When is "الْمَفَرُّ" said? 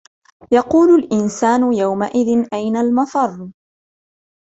2.77-3.49